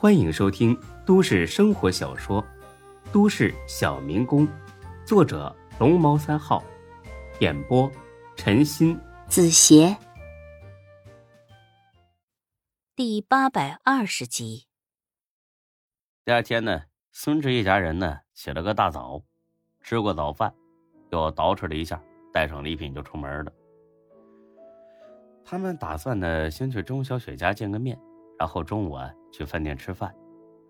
[0.00, 2.40] 欢迎收听都市生活小说
[3.12, 4.46] 《都市小民工》，
[5.04, 6.62] 作者龙猫三号，
[7.40, 7.90] 演播
[8.36, 9.96] 陈鑫、子邪，
[12.94, 14.68] 第八百二十集。
[16.24, 19.20] 第二天呢，孙志一家人呢起了个大早，
[19.82, 20.54] 吃过早饭，
[21.10, 22.00] 又捯饬了一下，
[22.32, 23.52] 带上礼品就出门了。
[25.44, 27.98] 他们打算呢先去钟小雪家见个面。
[28.38, 30.14] 然后中午啊去饭店吃饭，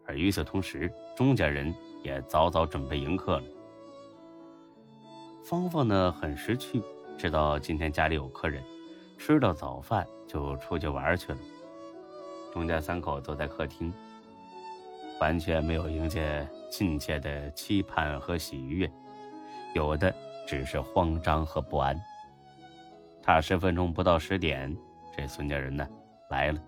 [0.06, 3.44] 而与此同时，钟家人也早早准备迎客了。
[5.44, 6.82] 芳芳呢很识趣，
[7.16, 8.62] 知道今天家里有客人，
[9.18, 11.38] 吃了早饭就出去玩去了。
[12.52, 13.92] 钟家三口坐在客厅，
[15.20, 18.90] 完全没有迎接亲切的期盼和喜悦，
[19.74, 20.14] 有的
[20.46, 21.98] 只是慌张和不安。
[23.22, 24.74] 差十分钟不到十点，
[25.14, 25.86] 这孙家人呢
[26.30, 26.58] 来了。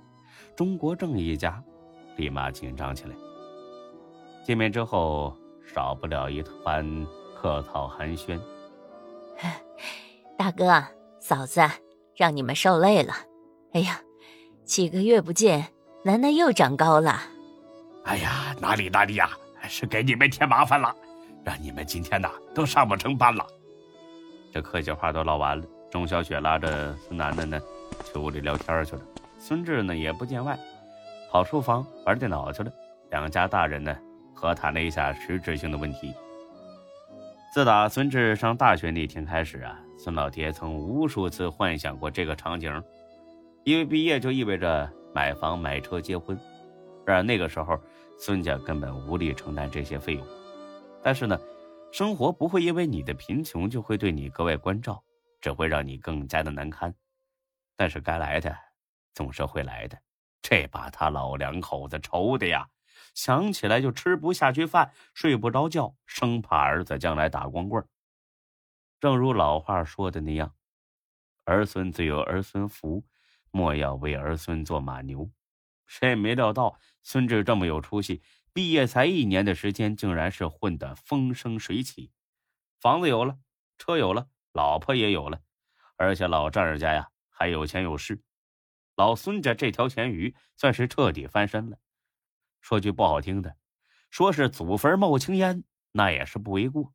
[0.61, 1.59] 钟国正一家
[2.17, 3.17] 立马紧张起来。
[4.45, 6.85] 见面之后，少不了一番
[7.35, 8.39] 客套寒暄。
[10.37, 10.85] 大哥、
[11.19, 11.63] 嫂子，
[12.15, 13.15] 让你们受累了。
[13.73, 14.03] 哎呀，
[14.63, 15.67] 几个月不见，
[16.05, 17.23] 楠楠又长高了。
[18.05, 19.31] 哎呀，哪里哪里呀，
[19.67, 20.95] 是给你们添麻烦了，
[21.43, 23.47] 让你们今天呐都上不成班了。
[24.53, 27.59] 这客气话都唠完了，钟小雪拉着孙楠楠呢，
[28.05, 29.03] 去屋里聊天去了。
[29.41, 30.57] 孙志呢也不见外，
[31.31, 32.71] 跑书房玩电脑去了。
[33.09, 33.97] 两家大人呢
[34.35, 36.15] 和谈了一下实质性的问题。
[37.51, 42.71] 自打孙志上大学那天开始啊，孙老爹曾无数次幻想过这个场景，
[43.65, 46.39] 因为毕业就意味着买房、买车、结婚，
[47.07, 47.81] 然而那个时候
[48.19, 50.27] 孙家根本无力承担这些费用。
[51.03, 51.41] 但是呢，
[51.91, 55.03] 生活不会因为你的贫穷就会对你格外关照，
[55.41, 56.95] 只会让你更加的难堪。
[57.75, 58.55] 但是该来的。
[59.15, 60.01] 总是会来的，
[60.43, 62.69] 这把他老两口子愁的呀，
[63.15, 67.87] 想起来就吃不下去饭，睡不着觉，生怕儿子将来打光棍。
[68.99, 70.55] 正如老话说的那样
[71.45, 73.05] ，“儿孙自有儿孙福，
[73.51, 75.31] 莫要为儿孙做马牛。”
[75.87, 78.23] 谁也没料到孙志这么有出息，
[78.53, 82.13] 毕业才一年的时间，竟然是混得风生水起，
[82.79, 83.39] 房子有了，
[83.77, 85.41] 车有了，老婆也有了，
[85.97, 88.23] 而且老丈人家呀还有钱有势。
[88.97, 91.79] 老孙家这条咸鱼算是彻底翻身了。
[92.61, 93.57] 说句不好听的，
[94.11, 96.93] 说是祖坟冒青烟，那也是不为过。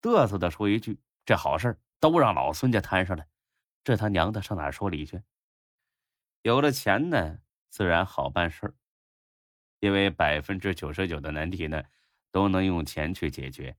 [0.00, 3.26] 嘚瑟的说一句，这好事都让老孙家摊上了，
[3.82, 5.22] 这他娘的上哪说理去？
[6.42, 8.74] 有了钱呢，自然好办事儿，
[9.80, 11.82] 因为百分之九十九的难题呢，
[12.30, 13.76] 都能用钱去解决。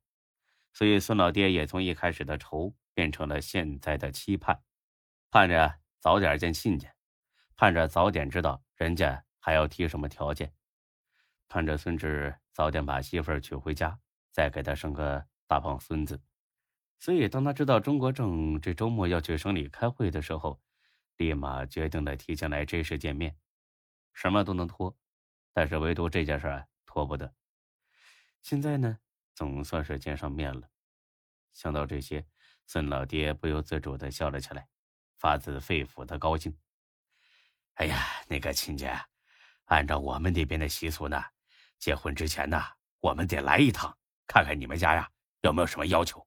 [0.73, 4.61] 所以孙老爹也从一开始的愁变成了现在的期盼，
[5.31, 5.79] 盼着。
[5.99, 6.93] 早点见亲家，
[7.55, 10.53] 盼着早点知道人家还要提什么条件，
[11.47, 13.99] 盼着孙志早点把媳妇儿娶回家，
[14.31, 16.21] 再给他生个大胖孙子。
[16.99, 20.61] 所以，当他知道钟国正这周末要去省里开会的时候，
[21.17, 23.37] 立马决定了提前来这时见面。
[24.13, 24.97] 什么都能拖，
[25.53, 27.33] 但是唯独这件事拖不得。
[28.41, 28.99] 现在呢，
[29.33, 30.69] 总算是见上面了。
[31.53, 32.25] 想到这些，
[32.65, 34.67] 孙老爹不由自主的笑了起来。
[35.19, 36.51] 发自肺腑的高兴。
[37.75, 39.07] 哎呀，那个亲家，
[39.65, 41.23] 按照我们那边的习俗呢，
[41.77, 42.59] 结婚之前呢，
[42.99, 45.07] 我们得来一趟，看看你们家呀
[45.41, 46.25] 有没有什么要求。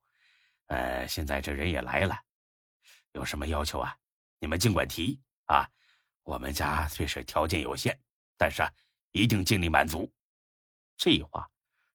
[0.66, 2.16] 呃，现在这人也来了，
[3.12, 3.96] 有什么要求啊？
[4.38, 5.68] 你们尽管提啊。
[6.24, 7.98] 我们家虽是条件有限，
[8.36, 8.70] 但是啊，
[9.10, 10.08] 一定尽力满足。
[10.96, 11.50] 这话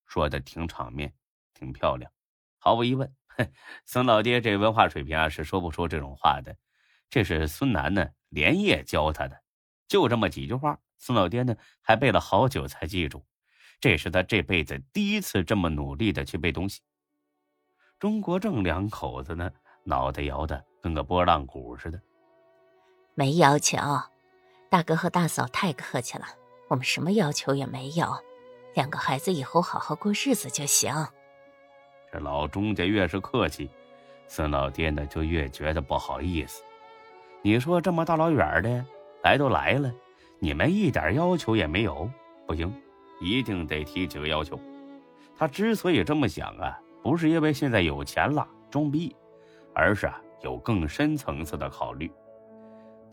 [0.06, 1.14] 说的挺场面，
[1.54, 2.12] 挺漂亮。
[2.58, 3.50] 毫无疑问，哼
[3.86, 6.54] 孙老爹这文化水平啊，是说不出这种话的。
[7.10, 9.42] 这是孙楠呢连夜教他的，
[9.88, 13.26] 就这么几句话，孙老爹呢还背了好久才记住。
[13.80, 16.82] 这是他这辈子第一次这么努力的去背东西。
[18.00, 19.52] 钟国正两口子呢，
[19.84, 22.02] 脑袋摇的跟个拨浪鼓似的。
[23.14, 23.78] 没要求，
[24.70, 26.26] 大哥和大嫂太客气了，
[26.68, 28.08] 我们什么要求也没有，
[28.76, 30.94] 两个孩子以后好好过日子就行。
[32.12, 33.70] 这老钟家越是客气，
[34.28, 36.64] 孙老爹呢就越觉得不好意思。
[37.42, 38.86] 你说这么大老远的
[39.24, 39.92] 来都来了，
[40.40, 42.10] 你们一点要求也没有，
[42.46, 42.74] 不行，
[43.22, 44.60] 一定得提几个要求。
[45.38, 49.16] 他之所以这么想啊，不是因为现在有钱了装逼，
[49.74, 52.12] 而是啊有更深层次的考虑。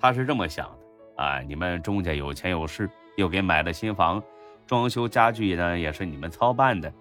[0.00, 4.22] 他是这么想的啊，你们钟家有钱有势，又给买了新房，
[4.66, 6.92] 装修家具呢也是你们操办的。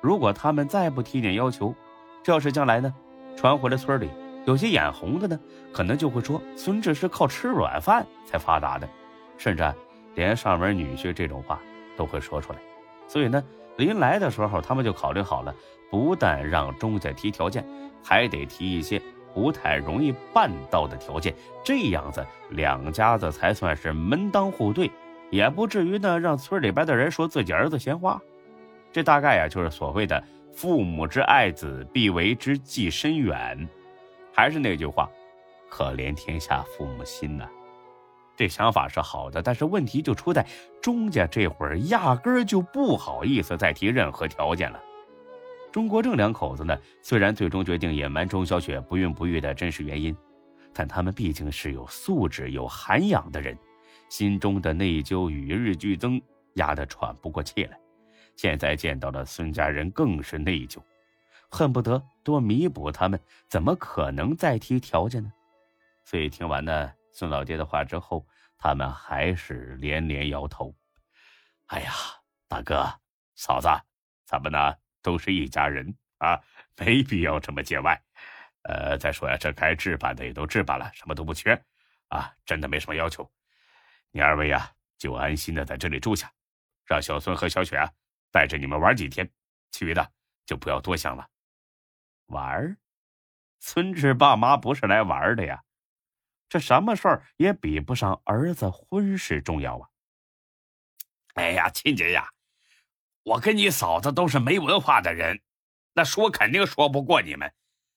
[0.00, 1.74] 如果他们再不提点要求，
[2.22, 2.94] 这要是将来呢，
[3.36, 4.08] 传回了村里。
[4.46, 5.38] 有些眼红的呢，
[5.72, 8.88] 可能就会说孙志是靠吃软饭才发达的，
[9.36, 9.74] 甚至
[10.14, 11.60] 连上门女婿这种话
[11.96, 12.58] 都会说出来。
[13.06, 13.42] 所以呢，
[13.76, 15.54] 临来的时候，他们就考虑好了，
[15.90, 17.64] 不但让钟家提条件，
[18.02, 19.00] 还得提一些
[19.34, 24.90] 不太容易办到的条件，这样子两家子才算是门当户对，
[25.30, 28.20] 也不至于呢让村里边的人说自己儿子闲话。
[28.90, 30.22] 这大概呀，就是所谓的
[30.52, 33.68] “父母之爱子，必为之计深远”。
[34.32, 35.08] 还是那句话，
[35.68, 37.48] 可怜天下父母心呐。
[38.36, 40.46] 这想法是好的，但是问题就出在
[40.80, 44.80] 钟家这会儿压根儿就不好意思再提任何条件了。
[45.70, 50.16] 钟国正两口子呢，虽然最终决定隐瞒钟小雪不孕不育的真实原因，
[50.72, 53.56] 但他们毕竟是有素质、有涵养的人，
[54.08, 56.20] 心中的内疚与日俱增，
[56.54, 57.78] 压得喘不过气来。
[58.36, 60.78] 现在见到了孙家人，更是内疚，
[61.50, 65.32] 恨不得多弥补他们，怎么可能再提条件呢？
[66.04, 68.26] 所以听完呢孙老爹的话之后，
[68.56, 70.74] 他们还是连连摇头。
[71.66, 71.92] 哎呀，
[72.48, 72.86] 大哥、
[73.34, 73.68] 嫂子，
[74.24, 76.40] 咱们呢都是一家人啊，
[76.76, 78.00] 没必要这么见外。
[78.62, 81.52] 呃，再说呀，这该置办的也都置办了，什么都不缺，
[82.08, 83.30] 啊，真的没什么要求。
[84.10, 86.30] 你二位呀，就安心的在这里住下，
[86.84, 87.90] 让小孙和小雪啊。
[88.32, 89.28] 带着你们玩几天，
[89.72, 90.08] 其余的
[90.46, 91.28] 就不要多想了。
[92.30, 92.78] 玩儿，
[93.58, 95.62] 孙志爸妈不是来玩的呀，
[96.48, 99.88] 这什么事儿也比不上儿子婚事重要啊！
[101.34, 102.28] 哎呀，亲家呀，
[103.22, 105.40] 我跟你嫂子都是没文化的人，
[105.94, 107.52] 那说肯定说不过你们。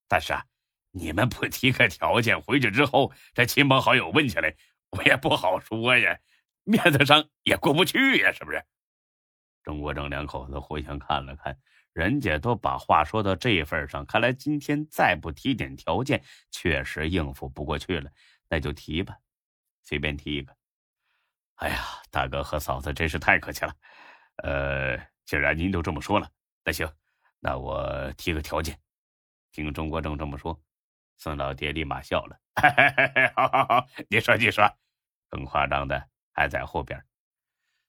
[0.08, 0.46] 但是啊，
[0.92, 4.56] 你们不提个条件，回去之后这亲朋好友问起来，
[4.92, 6.20] 我也不好说呀，
[6.64, 8.64] 面子上也过不去呀，是不是？
[9.64, 11.58] 钟国正两口子互相看了看，
[11.94, 18.10] 人家都把话说到这份上，看来今天再不提点条件，确实应付不过去了。
[18.50, 19.16] 那就提吧，
[19.84, 20.56] 随便提一个。
[21.56, 23.75] 哎呀，大哥和嫂子真是太客气了。
[24.44, 26.30] 呃，既然您都这么说了，
[26.66, 26.92] 那行，
[27.40, 28.78] 那我提个条件。
[29.51, 30.60] 听钟国正这么说，
[31.18, 32.39] 孙老爹立马笑了。
[33.36, 34.68] 好好好，你说你说。
[35.30, 37.04] 更夸张的还在后边。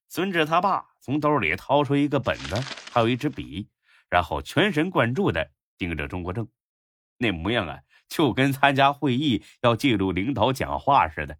[0.08, 2.54] 孙志他爸从兜里掏出一个本子，
[2.92, 3.68] 还有一支笔，
[4.14, 6.48] 然后全神贯注的盯着钟国正，
[7.18, 11.36] 那模样啊，就跟参加会议要记录领导讲话似的。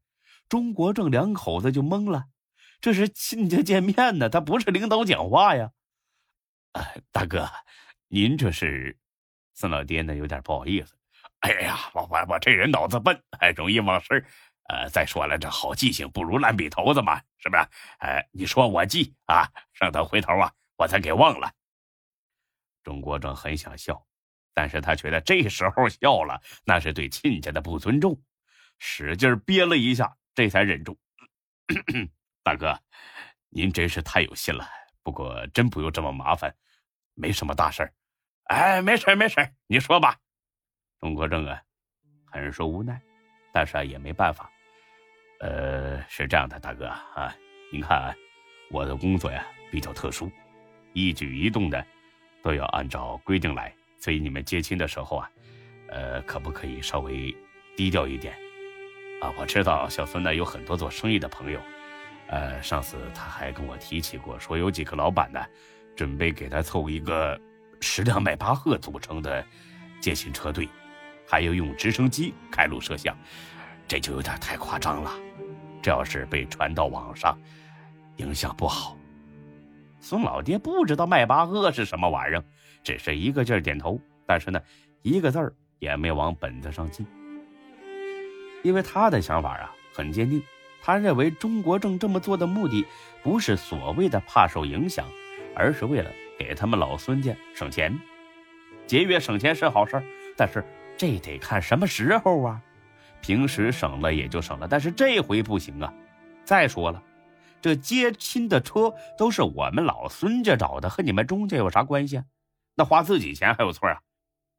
[0.48, 2.24] 钟国正两口子就懵了，
[2.80, 5.70] 这是亲家见面呢，他不是领导讲话呀！
[6.72, 7.48] 哎，大哥，
[8.08, 8.98] 您这是？
[9.54, 10.96] 孙老爹呢，有点不好意思。
[11.42, 14.26] 哎呀，我我我这人脑子笨，还容易忘事儿。
[14.64, 17.64] 呃，再说了，这好记性不如烂笔头子嘛，是不是？
[17.98, 21.52] 哎，你说我记啊，省得回头啊，我再给忘了。
[22.84, 24.06] 钟国正很想笑，
[24.52, 28.22] 但是他觉得这时候笑了，那是对亲家的不尊重，
[28.78, 30.96] 使劲憋了一下，这才忍住。
[32.44, 32.78] 大哥，
[33.48, 34.68] 您真是太有心了，
[35.02, 36.54] 不过真不用这么麻烦，
[37.14, 37.92] 没什么大事儿。
[38.44, 40.18] 哎，没事没事你说吧。
[41.00, 41.62] 钟国正啊，
[42.26, 43.00] 很是无奈，
[43.52, 44.50] 但是啊，也没办法。
[45.40, 47.34] 呃，是这样的，大哥啊，
[47.72, 48.14] 您看，
[48.70, 50.30] 我的工作呀比较特殊，
[50.92, 51.86] 一举一动的
[52.44, 55.30] 都要按照规定来，所以你们接亲的时候啊，
[55.88, 57.34] 呃，可不可以稍微
[57.74, 58.34] 低调一点？
[59.22, 61.58] 啊，我知道小孙呢有很多做生意的朋友，
[62.28, 65.42] 呃，上次他还跟我提起过，说有几个老板呢，
[65.96, 67.40] 准备给他凑一个
[67.80, 69.42] 十辆迈巴赫组成的
[69.98, 70.68] 接亲车队，
[71.26, 73.16] 还要用直升机开路摄像。
[73.88, 75.10] 这就有点太夸张了，
[75.82, 77.38] 这要是被传到网上，
[78.16, 78.98] 影响不好。
[80.04, 82.44] 孙老爹不知道迈巴赫是什么玩意儿，
[82.82, 84.60] 只是一个劲儿点头，但是呢，
[85.00, 87.06] 一个字儿也没往本子上记。
[88.62, 90.42] 因为他的想法啊很坚定，
[90.82, 92.84] 他认为中国正这么做的目的
[93.22, 95.06] 不是所谓的怕受影响，
[95.56, 97.98] 而是为了给他们老孙家省钱。
[98.86, 100.02] 节约省钱是好事，
[100.36, 100.62] 但是
[100.98, 102.60] 这得看什么时候啊。
[103.22, 105.90] 平时省了也就省了，但是这回不行啊！
[106.44, 107.02] 再说了，
[107.64, 112.24] 这接亲的车都是我们老孙家找的，和你们钟家有啥关系啊？
[112.74, 114.02] 那花自己钱还有错啊？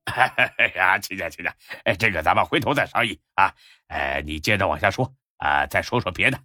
[0.10, 3.54] 哎呀，亲家亲家，哎，这个咱们回头再商议啊！
[3.90, 6.40] 哎，你接着往下说啊，再说说别的。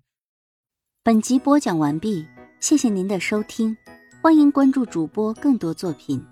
[1.03, 2.29] 本集播讲完毕，
[2.61, 3.75] 谢谢您的收听，
[4.21, 6.23] 欢迎关注主播更多作品。